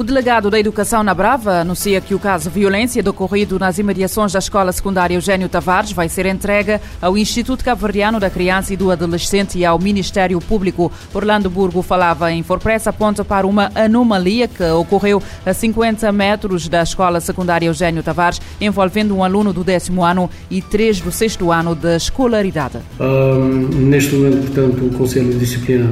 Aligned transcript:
O 0.00 0.02
delegado 0.02 0.50
da 0.50 0.58
Educação 0.58 1.02
na 1.02 1.12
Brava 1.12 1.60
anuncia 1.60 2.00
que 2.00 2.14
o 2.14 2.18
caso 2.18 2.48
de 2.48 2.58
violência 2.58 3.02
decorrido 3.02 3.58
nas 3.58 3.78
imediações 3.78 4.32
da 4.32 4.38
escola 4.38 4.72
secundária 4.72 5.14
Eugênio 5.14 5.46
Tavares 5.46 5.92
vai 5.92 6.08
ser 6.08 6.24
entregue 6.24 6.80
ao 7.02 7.18
Instituto 7.18 7.62
Cabo-Verdiano 7.62 8.18
da 8.18 8.30
Criança 8.30 8.72
e 8.72 8.78
do 8.78 8.90
Adolescente 8.90 9.58
e 9.58 9.64
ao 9.66 9.78
Ministério 9.78 10.40
Público. 10.40 10.90
Orlando 11.12 11.50
Burgo 11.50 11.82
falava 11.82 12.32
em 12.32 12.42
Forpress, 12.42 12.86
aponta 12.86 13.22
para 13.26 13.46
uma 13.46 13.70
anomalia 13.74 14.48
que 14.48 14.64
ocorreu 14.64 15.22
a 15.44 15.52
50 15.52 16.10
metros 16.12 16.66
da 16.66 16.82
escola 16.82 17.20
secundária 17.20 17.66
Eugênio 17.66 18.02
Tavares, 18.02 18.40
envolvendo 18.58 19.14
um 19.14 19.22
aluno 19.22 19.52
do 19.52 19.62
décimo 19.62 20.02
ano 20.02 20.30
e 20.50 20.62
três 20.62 20.98
do 20.98 21.12
sexto 21.12 21.52
ano 21.52 21.74
da 21.74 21.96
escolaridade. 21.98 22.78
Um, 22.98 23.68
neste 23.90 24.14
momento, 24.14 24.46
portanto, 24.46 24.82
o 24.82 24.96
Conselho 24.96 25.30
de 25.30 25.40
Disciplina 25.40 25.90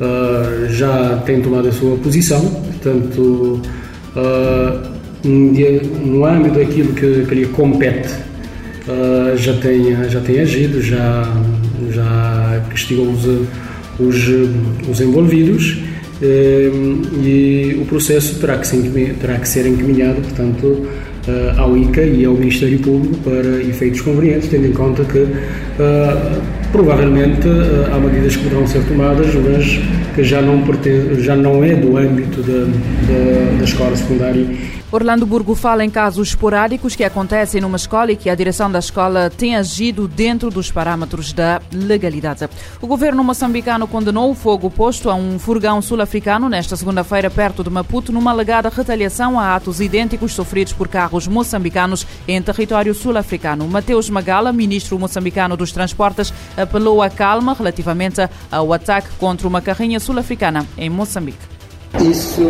uh, 0.00 0.68
já 0.68 1.22
tem 1.24 1.40
tomado 1.40 1.68
a 1.68 1.72
sua 1.72 1.96
posição, 1.98 2.40
portanto, 2.40 3.60
no 6.04 6.24
âmbito 6.24 6.58
daquilo 6.58 6.92
que, 6.92 7.24
que 7.26 7.34
lhe 7.34 7.46
compete, 7.46 8.12
uh, 8.88 9.36
já, 9.36 9.54
tem, 9.54 10.08
já 10.08 10.20
tem 10.20 10.40
agido, 10.40 10.80
já, 10.82 11.32
já 11.90 12.62
castigou 12.70 13.08
os, 13.08 13.24
os, 13.98 14.28
os 14.88 15.00
envolvidos 15.00 15.78
e 17.20 17.76
o 17.80 17.84
processo 17.86 18.38
terá 18.38 18.56
que, 18.56 18.66
ser, 18.66 19.16
terá 19.20 19.38
que 19.38 19.48
ser 19.48 19.66
encaminhado, 19.66 20.20
portanto, 20.20 20.86
ao 21.56 21.76
ICA 21.76 22.02
e 22.02 22.24
ao 22.24 22.34
Ministério 22.34 22.78
Público 22.78 23.16
para 23.24 23.60
efeitos 23.60 24.00
convenientes, 24.02 24.48
tendo 24.48 24.66
em 24.66 24.72
conta 24.72 25.04
que 25.04 25.26
Provavelmente 26.72 27.46
eh, 27.46 27.90
há 27.92 27.98
medidas 27.98 28.34
que 28.34 28.44
poderão 28.44 28.66
ser 28.66 28.82
tomadas, 28.84 29.34
mas 29.34 29.78
que 30.14 30.24
já 30.24 30.40
não, 30.40 30.62
pertence, 30.62 31.20
já 31.22 31.36
não 31.36 31.62
é 31.62 31.74
do 31.74 31.98
âmbito 31.98 32.42
da, 32.42 32.64
da, 32.64 33.58
da 33.58 33.64
escola 33.64 33.94
secundária 33.94 34.46
Orlando 34.92 35.24
Burgo 35.24 35.54
fala 35.54 35.82
em 35.82 35.88
casos 35.88 36.28
esporádicos 36.28 36.94
que 36.94 37.02
acontecem 37.02 37.62
numa 37.62 37.78
escola 37.78 38.12
e 38.12 38.16
que 38.16 38.28
a 38.28 38.34
direção 38.34 38.70
da 38.70 38.78
escola 38.78 39.30
tem 39.30 39.56
agido 39.56 40.06
dentro 40.06 40.50
dos 40.50 40.70
parâmetros 40.70 41.32
da 41.32 41.62
legalidade. 41.72 42.46
O 42.78 42.86
governo 42.86 43.24
moçambicano 43.24 43.88
condenou 43.88 44.30
o 44.30 44.34
fogo 44.34 44.70
posto 44.70 45.08
a 45.08 45.14
um 45.14 45.38
furgão 45.38 45.80
sul-africano 45.80 46.46
nesta 46.46 46.76
segunda-feira 46.76 47.30
perto 47.30 47.64
de 47.64 47.70
Maputo 47.70 48.12
numa 48.12 48.32
alegada 48.32 48.68
retaliação 48.68 49.40
a 49.40 49.56
atos 49.56 49.80
idênticos 49.80 50.34
sofridos 50.34 50.74
por 50.74 50.88
carros 50.88 51.26
moçambicanos 51.26 52.06
em 52.28 52.42
território 52.42 52.92
sul-africano. 52.92 53.66
Mateus 53.66 54.10
Magala, 54.10 54.52
ministro 54.52 54.98
moçambicano 54.98 55.56
dos 55.56 55.72
Transportes, 55.72 56.34
apelou 56.54 57.00
à 57.00 57.08
calma 57.08 57.54
relativamente 57.54 58.20
ao 58.50 58.70
ataque 58.74 59.08
contra 59.18 59.48
uma 59.48 59.62
carrinha 59.62 59.98
sul-africana 59.98 60.66
em 60.76 60.90
Moçambique. 60.90 61.38
Isso 61.98 62.42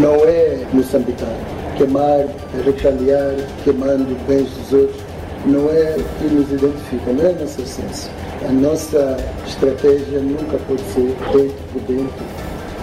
não 0.00 0.24
é 0.24 0.64
moçambicano 0.72 1.59
queimar, 1.80 2.26
retaliar, 2.62 3.34
queimando 3.64 4.14
bens 4.28 4.48
dos 4.50 4.72
outros, 4.72 5.02
não 5.46 5.70
é 5.70 5.96
que 6.18 6.24
nos 6.26 6.52
identifica, 6.52 7.12
não 7.12 7.24
é 7.24 7.30
a 7.30 7.32
nossa. 7.32 8.10
A 8.46 8.52
nossa 8.52 9.16
estratégia 9.46 10.20
nunca 10.20 10.58
pode 10.68 10.82
ser 10.82 11.16
dentro 11.32 11.56
por 11.72 11.80
dentro, 11.82 12.24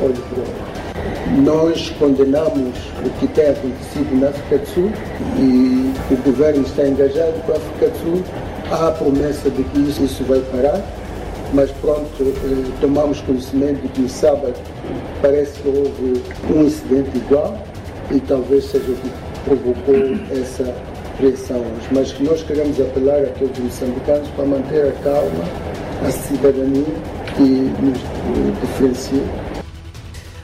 olho 0.02 0.14
por 0.14 0.40
olho. 0.40 1.44
Nós 1.44 1.90
condenamos 2.00 2.76
o 3.06 3.10
que 3.20 3.28
tem 3.28 3.50
acontecido 3.50 4.20
na 4.20 4.30
África 4.30 4.58
do 4.58 4.68
Sul 4.68 4.92
e 5.38 5.94
o 6.12 6.18
governo 6.24 6.64
está 6.64 6.88
engajado 6.88 7.34
com 7.46 7.52
a 7.52 7.56
África 7.56 7.90
do 7.90 8.00
Sul. 8.00 8.24
Há 8.72 8.88
a 8.88 8.92
promessa 8.92 9.50
de 9.50 9.64
que 9.64 9.80
isso 9.80 10.24
vai 10.24 10.40
parar, 10.52 10.82
mas 11.54 11.70
pronto, 11.82 12.10
eh, 12.20 12.72
tomamos 12.82 13.22
conhecimento 13.22 13.82
de 13.82 13.88
que 13.90 14.02
no 14.02 14.10
sábado 14.10 14.56
parece 15.22 15.60
que 15.60 15.68
houve 15.68 16.24
um 16.54 16.64
incidente 16.64 17.18
igual 17.18 17.58
e 18.12 18.20
talvez 18.22 18.66
seja 18.66 18.92
o 18.92 18.96
que 18.96 19.12
provocou 19.46 19.96
essa 20.32 20.74
pressão. 21.18 21.64
Mas 21.92 22.18
nós 22.20 22.44
queremos 22.44 22.80
apelar 22.80 23.20
a 23.24 23.28
todos 23.38 23.58
os 23.58 23.64
moçambicanos 23.64 24.28
para 24.30 24.46
manter 24.46 24.88
a 24.88 24.92
calma, 25.04 25.44
a 26.06 26.12
cidadania 26.12 26.86
que 27.36 27.72
nos 27.82 28.60
diferencia 28.62 29.22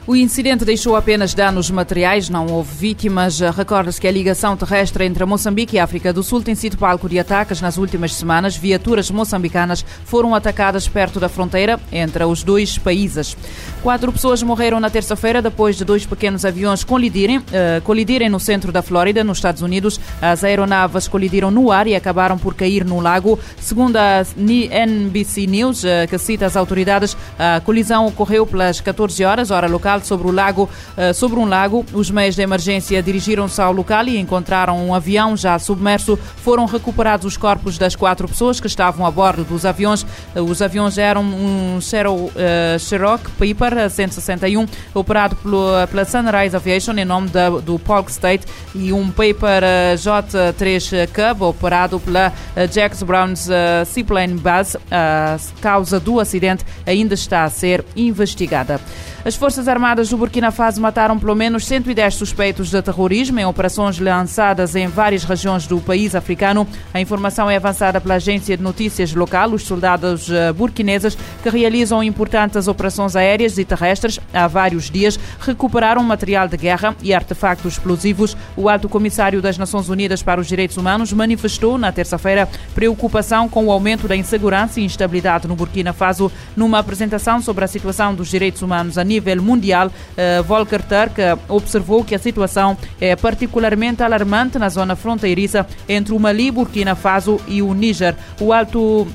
o 0.06 0.14
incidente 0.14 0.66
deixou 0.66 0.96
apenas 0.96 1.32
danos 1.32 1.70
materiais, 1.70 2.28
não 2.28 2.46
houve 2.48 2.74
vítimas. 2.74 3.40
Recorda-se 3.40 3.98
que 3.98 4.06
a 4.06 4.12
ligação 4.12 4.54
terrestre 4.54 5.06
entre 5.06 5.24
Moçambique 5.24 5.76
e 5.76 5.78
África 5.78 6.12
do 6.12 6.22
Sul 6.22 6.42
tem 6.42 6.54
sido 6.54 6.76
palco 6.76 7.08
de 7.08 7.18
ataques 7.18 7.62
nas 7.62 7.78
últimas 7.78 8.12
semanas. 8.12 8.54
Viaturas 8.54 9.10
moçambicanas 9.10 9.82
foram 10.04 10.34
atacadas 10.34 10.86
perto 10.86 11.18
da 11.18 11.30
fronteira 11.30 11.80
entre 11.90 12.22
os 12.22 12.42
dois 12.42 12.76
países. 12.76 13.34
Quatro 13.82 14.12
pessoas 14.12 14.42
morreram 14.42 14.78
na 14.78 14.90
terça-feira 14.90 15.40
depois 15.40 15.74
de 15.74 15.86
dois 15.86 16.04
pequenos 16.04 16.44
aviões 16.44 16.84
colidirem, 16.84 17.38
uh, 17.38 17.80
colidirem 17.82 18.28
no 18.28 18.38
centro 18.38 18.70
da 18.70 18.82
Flórida, 18.82 19.24
nos 19.24 19.38
Estados 19.38 19.62
Unidos. 19.62 19.98
As 20.20 20.44
aeronaves 20.44 21.08
colidiram 21.08 21.50
no 21.50 21.72
ar 21.72 21.86
e 21.86 21.94
acabaram 21.94 22.36
por 22.36 22.54
cair 22.54 22.84
no 22.84 23.00
lago. 23.00 23.38
Segundo 23.58 23.96
a 23.96 24.22
NBC 24.36 25.46
News, 25.46 25.82
uh, 25.82 25.86
que 26.10 26.18
cita 26.18 26.44
as 26.44 26.58
autoridades, 26.58 27.16
a 27.38 27.62
colisão 27.62 28.06
ocorreu 28.06 28.46
pelas 28.46 28.82
14 28.82 29.24
horas, 29.24 29.50
hora 29.50 29.66
local 29.66 29.93
sobre 30.02 30.26
o 30.26 30.30
lago, 30.30 30.68
eh, 30.96 31.12
sobre 31.12 31.38
um 31.38 31.44
lago. 31.44 31.84
Os 31.92 32.10
meios 32.10 32.34
de 32.34 32.42
emergência 32.42 33.02
dirigiram-se 33.02 33.60
ao 33.60 33.72
local 33.72 34.06
e 34.06 34.18
encontraram 34.18 34.86
um 34.86 34.94
avião 34.94 35.36
já 35.36 35.58
submerso. 35.58 36.18
Foram 36.36 36.66
recuperados 36.66 37.26
os 37.26 37.36
corpos 37.36 37.78
das 37.78 37.94
quatro 37.94 38.28
pessoas 38.28 38.60
que 38.60 38.66
estavam 38.66 39.06
a 39.06 39.10
bordo 39.10 39.44
dos 39.44 39.64
aviões. 39.64 40.06
Eh, 40.34 40.40
os 40.40 40.60
aviões 40.60 40.98
eram 40.98 41.22
um 41.22 41.78
Cherokee 41.80 43.30
Piper 43.38 43.90
161, 43.90 44.66
operado 44.94 45.36
pela 45.36 46.04
Sunrise 46.04 46.56
Aviation 46.56 46.92
em 46.92 47.04
nome 47.04 47.30
do 47.64 47.78
Polk 47.78 48.10
State 48.10 48.46
e 48.74 48.92
um 48.92 49.10
Piper 49.10 49.62
J3 49.96 51.08
Cub, 51.08 51.42
operado 51.42 52.00
pela 52.00 52.32
Jacks 52.70 53.02
Brown's 53.02 53.48
Seaplane 53.86 54.34
Bus. 54.34 54.76
A 54.90 55.36
causa 55.60 55.98
do 55.98 56.20
acidente 56.20 56.64
ainda 56.86 57.14
está 57.14 57.44
a 57.44 57.50
ser 57.50 57.84
investigada. 57.96 58.80
As 59.24 59.36
Forças 59.36 59.68
Armadas 59.68 60.10
do 60.10 60.18
Burkina 60.18 60.50
Faso 60.50 60.82
mataram 60.82 61.18
pelo 61.18 61.34
menos 61.34 61.64
110 61.64 62.14
suspeitos 62.14 62.68
de 62.68 62.82
terrorismo 62.82 63.40
em 63.40 63.46
operações 63.46 63.98
lançadas 63.98 64.76
em 64.76 64.86
várias 64.86 65.24
regiões 65.24 65.66
do 65.66 65.80
país 65.80 66.14
africano. 66.14 66.68
A 66.92 67.00
informação 67.00 67.48
é 67.48 67.56
avançada 67.56 67.98
pela 68.02 68.16
agência 68.16 68.54
de 68.54 68.62
notícias 68.62 69.14
local. 69.14 69.48
Os 69.52 69.62
soldados 69.62 70.30
eh, 70.30 70.52
burquineses 70.52 71.16
que 71.42 71.48
realizam 71.48 72.04
importantes 72.04 72.68
operações 72.68 73.16
aéreas 73.16 73.56
e 73.56 73.64
terrestres 73.64 74.20
há 74.30 74.46
vários 74.46 74.90
dias 74.90 75.18
recuperaram 75.40 76.02
material 76.02 76.46
de 76.46 76.58
guerra 76.58 76.94
e 77.02 77.14
artefactos 77.14 77.72
explosivos. 77.72 78.36
O 78.54 78.68
alto 78.68 78.90
comissário 78.90 79.40
das 79.40 79.56
Nações 79.56 79.88
Unidas 79.88 80.22
para 80.22 80.38
os 80.38 80.46
Direitos 80.46 80.76
Humanos 80.76 81.14
manifestou 81.14 81.78
na 81.78 81.90
terça-feira 81.90 82.46
preocupação 82.74 83.48
com 83.48 83.64
o 83.64 83.72
aumento 83.72 84.06
da 84.06 84.14
insegurança 84.14 84.80
e 84.80 84.84
instabilidade 84.84 85.48
no 85.48 85.56
Burkina 85.56 85.94
Faso 85.94 86.30
numa 86.54 86.78
apresentação 86.78 87.40
sobre 87.40 87.64
a 87.64 87.68
situação 87.68 88.14
dos 88.14 88.28
direitos 88.28 88.60
humanos 88.60 88.98
a 88.98 89.02
nível 89.02 89.13
nível 89.14 89.40
mundial, 89.40 89.88
uh, 89.88 90.42
Volker 90.42 90.82
Turk 90.82 91.16
observou 91.48 92.04
que 92.04 92.14
a 92.14 92.18
situação 92.18 92.76
é 93.00 93.14
particularmente 93.14 94.02
alarmante 94.02 94.58
na 94.58 94.68
zona 94.68 94.96
fronteiriça 94.96 95.66
entre 95.88 96.12
o 96.12 96.18
Mali, 96.18 96.50
Burkina 96.50 96.94
Faso 96.94 97.40
e 97.46 97.62
o 97.62 97.72
Níger. 97.72 98.14
O 98.40 98.52
alto 98.52 99.06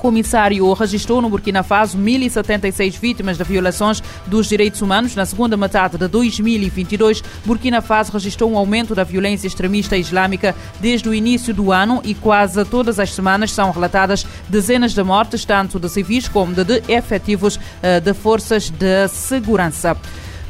comissário 0.00 0.72
registrou 0.72 1.20
no 1.20 1.28
Burkina 1.28 1.62
Faso 1.62 1.98
1.076 1.98 2.98
vítimas 2.98 3.36
de 3.36 3.44
violações 3.44 4.02
dos 4.26 4.48
direitos 4.48 4.80
humanos. 4.80 5.14
Na 5.14 5.26
segunda 5.26 5.56
metade 5.56 5.98
de 5.98 6.08
2022, 6.08 7.22
Burkina 7.44 7.82
Faso 7.82 8.12
registrou 8.12 8.50
um 8.50 8.56
aumento 8.56 8.94
da 8.94 9.04
violência 9.04 9.46
extremista 9.46 9.96
islâmica 9.96 10.56
desde 10.80 11.08
o 11.08 11.14
início 11.14 11.52
do 11.52 11.70
ano 11.70 12.00
e 12.02 12.14
quase 12.14 12.64
todas 12.64 12.98
as 12.98 13.12
semanas 13.12 13.52
são 13.52 13.70
relatadas 13.70 14.26
dezenas 14.48 14.94
de 14.94 15.02
mortes, 15.02 15.44
tanto 15.44 15.78
de 15.78 15.88
civis 15.88 16.26
como 16.26 16.54
de 16.54 16.82
efetivos 16.88 17.60
eh, 17.82 18.00
de 18.00 18.14
forças 18.14 18.70
de 18.70 19.06
segurança. 19.08 19.96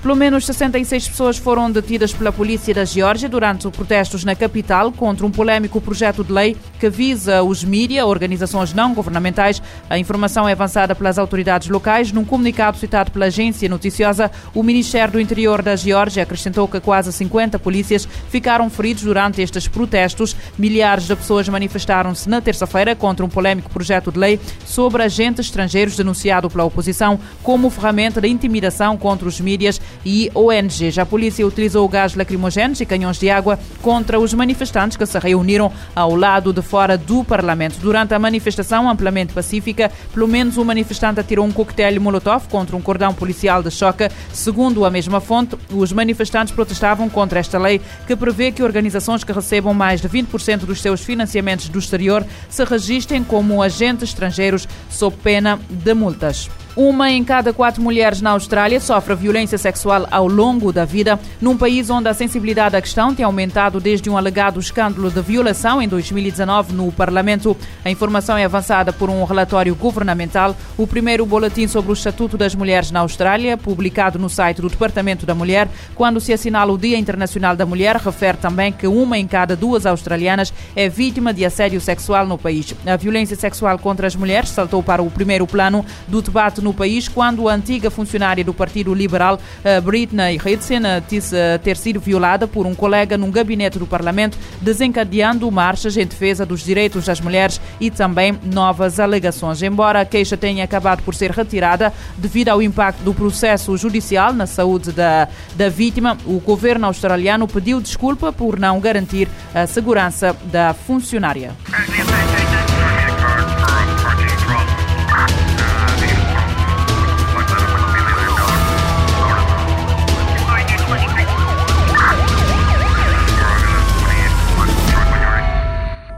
Pelo 0.02 0.16
menos 0.16 0.46
66 0.46 1.08
pessoas 1.10 1.36
foram 1.36 1.70
detidas 1.70 2.10
pela 2.10 2.32
polícia 2.32 2.72
da 2.72 2.86
Geórgia 2.86 3.28
durante 3.28 3.68
os 3.68 3.76
protestos 3.76 4.24
na 4.24 4.34
capital 4.34 4.90
contra 4.90 5.26
um 5.26 5.30
polémico 5.30 5.78
projeto 5.78 6.24
de 6.24 6.32
lei 6.32 6.56
que 6.78 6.88
visa 6.88 7.42
os 7.42 7.62
mídia, 7.62 8.06
organizações 8.06 8.72
não 8.72 8.94
governamentais. 8.94 9.60
A 9.90 9.98
informação 9.98 10.48
é 10.48 10.52
avançada 10.52 10.94
pelas 10.94 11.18
autoridades 11.18 11.68
locais. 11.68 12.12
Num 12.12 12.24
comunicado 12.24 12.78
citado 12.78 13.10
pela 13.10 13.26
agência 13.26 13.68
noticiosa, 13.68 14.30
o 14.54 14.62
Ministério 14.62 15.12
do 15.12 15.20
Interior 15.20 15.60
da 15.60 15.76
Geórgia 15.76 16.22
acrescentou 16.22 16.66
que 16.66 16.80
quase 16.80 17.12
50 17.12 17.58
polícias 17.58 18.08
ficaram 18.30 18.70
feridos 18.70 19.02
durante 19.02 19.42
estes 19.42 19.68
protestos. 19.68 20.34
Milhares 20.56 21.04
de 21.04 21.14
pessoas 21.14 21.46
manifestaram-se 21.46 22.26
na 22.26 22.40
terça-feira 22.40 22.96
contra 22.96 23.24
um 23.24 23.28
polémico 23.28 23.68
projeto 23.68 24.10
de 24.10 24.18
lei 24.18 24.40
sobre 24.64 25.02
agentes 25.02 25.44
estrangeiros 25.44 25.94
denunciado 25.94 26.48
pela 26.48 26.64
oposição 26.64 27.20
como 27.42 27.68
ferramenta 27.68 28.18
de 28.18 28.28
intimidação 28.28 28.96
contra 28.96 29.28
os 29.28 29.38
mídias 29.38 29.78
e 30.04 30.30
ONGs. 30.34 30.98
A 30.98 31.06
polícia 31.06 31.46
utilizou 31.46 31.88
gás 31.88 32.14
lacrimogéneos 32.14 32.80
e 32.80 32.86
canhões 32.86 33.18
de 33.18 33.30
água 33.30 33.58
contra 33.82 34.18
os 34.18 34.32
manifestantes 34.34 34.96
que 34.96 35.06
se 35.06 35.18
reuniram 35.18 35.72
ao 35.94 36.14
lado 36.14 36.52
de 36.52 36.62
fora 36.62 36.96
do 36.96 37.24
Parlamento. 37.24 37.78
Durante 37.80 38.14
a 38.14 38.18
manifestação 38.18 38.88
amplamente 38.88 39.32
pacífica, 39.32 39.90
pelo 40.12 40.28
menos 40.28 40.56
um 40.56 40.64
manifestante 40.64 41.20
atirou 41.20 41.44
um 41.44 41.52
coquetel 41.52 42.00
molotov 42.00 42.48
contra 42.48 42.76
um 42.76 42.80
cordão 42.80 43.14
policial 43.14 43.62
de 43.62 43.70
choque. 43.70 44.08
Segundo 44.32 44.84
a 44.84 44.90
mesma 44.90 45.20
fonte, 45.20 45.56
os 45.70 45.92
manifestantes 45.92 46.54
protestavam 46.54 47.08
contra 47.08 47.40
esta 47.40 47.58
lei 47.58 47.80
que 48.06 48.16
prevê 48.16 48.52
que 48.52 48.62
organizações 48.62 49.24
que 49.24 49.32
recebam 49.32 49.74
mais 49.74 50.00
de 50.00 50.08
20% 50.08 50.60
dos 50.60 50.80
seus 50.80 51.00
financiamentos 51.00 51.68
do 51.68 51.78
exterior 51.78 52.24
se 52.48 52.64
registrem 52.64 53.22
como 53.24 53.62
agentes 53.62 54.10
estrangeiros 54.10 54.68
sob 54.88 55.16
pena 55.22 55.58
de 55.68 55.94
multas. 55.94 56.50
Uma 56.76 57.10
em 57.10 57.24
cada 57.24 57.52
quatro 57.52 57.82
mulheres 57.82 58.20
na 58.20 58.30
Austrália 58.30 58.78
sofre 58.78 59.16
violência 59.16 59.58
sexual 59.58 60.06
ao 60.08 60.28
longo 60.28 60.72
da 60.72 60.84
vida, 60.84 61.18
num 61.40 61.56
país 61.56 61.90
onde 61.90 62.08
a 62.08 62.14
sensibilidade 62.14 62.76
à 62.76 62.80
questão 62.80 63.12
tem 63.12 63.24
aumentado 63.24 63.80
desde 63.80 64.08
um 64.08 64.16
alegado 64.16 64.60
escândalo 64.60 65.10
de 65.10 65.20
violação 65.20 65.82
em 65.82 65.88
2019 65.88 66.72
no 66.72 66.92
Parlamento. 66.92 67.56
A 67.84 67.90
informação 67.90 68.38
é 68.38 68.44
avançada 68.44 68.92
por 68.92 69.10
um 69.10 69.24
relatório 69.24 69.74
governamental, 69.74 70.54
o 70.78 70.86
primeiro 70.86 71.26
boletim 71.26 71.66
sobre 71.66 71.90
o 71.90 71.92
Estatuto 71.92 72.38
das 72.38 72.54
Mulheres 72.54 72.92
na 72.92 73.00
Austrália, 73.00 73.56
publicado 73.56 74.16
no 74.16 74.30
site 74.30 74.62
do 74.62 74.68
Departamento 74.68 75.26
da 75.26 75.34
Mulher, 75.34 75.68
quando 75.96 76.20
se 76.20 76.32
assinala 76.32 76.72
o 76.72 76.78
Dia 76.78 76.96
Internacional 76.96 77.56
da 77.56 77.66
Mulher, 77.66 77.96
refere 77.96 78.38
também 78.38 78.70
que 78.70 78.86
uma 78.86 79.18
em 79.18 79.26
cada 79.26 79.56
duas 79.56 79.86
australianas 79.86 80.52
é 80.76 80.88
vítima 80.88 81.34
de 81.34 81.44
assédio 81.44 81.80
sexual 81.80 82.28
no 82.28 82.38
país. 82.38 82.72
A 82.86 82.96
violência 82.96 83.34
sexual 83.34 83.76
contra 83.76 84.06
as 84.06 84.14
mulheres 84.14 84.50
saltou 84.50 84.84
para 84.84 85.02
o 85.02 85.10
primeiro 85.10 85.48
plano 85.48 85.84
do 86.06 86.22
debate 86.22 86.59
no 86.60 86.72
país 86.72 87.08
quando 87.08 87.48
a 87.48 87.54
antiga 87.54 87.90
funcionária 87.90 88.44
do 88.44 88.54
Partido 88.54 88.94
Liberal, 88.94 89.38
eh, 89.64 89.80
Britney 89.80 90.36
Ritson, 90.36 90.84
eh, 90.84 91.02
disse 91.08 91.36
eh, 91.36 91.58
ter 91.58 91.76
sido 91.76 92.00
violada 92.00 92.46
por 92.46 92.66
um 92.66 92.74
colega 92.74 93.16
num 93.16 93.30
gabinete 93.30 93.78
do 93.78 93.86
Parlamento, 93.86 94.38
desencadeando 94.60 95.50
marchas 95.50 95.96
em 95.96 96.06
defesa 96.06 96.46
dos 96.46 96.64
direitos 96.64 97.06
das 97.06 97.20
mulheres 97.20 97.60
e 97.80 97.90
também 97.90 98.38
novas 98.44 99.00
alegações. 99.00 99.62
Embora 99.62 100.00
a 100.00 100.04
queixa 100.04 100.36
tenha 100.36 100.64
acabado 100.64 101.02
por 101.02 101.14
ser 101.14 101.30
retirada 101.30 101.92
devido 102.16 102.48
ao 102.48 102.62
impacto 102.62 103.02
do 103.02 103.14
processo 103.14 103.76
judicial 103.76 104.32
na 104.32 104.46
saúde 104.46 104.92
da, 104.92 105.28
da 105.54 105.68
vítima, 105.68 106.16
o 106.26 106.38
governo 106.40 106.86
australiano 106.86 107.46
pediu 107.46 107.80
desculpa 107.80 108.32
por 108.32 108.58
não 108.58 108.80
garantir 108.80 109.28
a 109.54 109.66
segurança 109.66 110.36
da 110.44 110.74
funcionária. 110.74 111.54